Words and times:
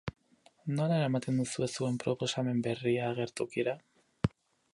Nola 0.77 0.97
eramaten 1.01 1.37
duzue 1.41 1.69
zuen 1.75 2.01
proposamen 2.05 2.65
berria 2.69 3.05
agertokira? 3.11 3.77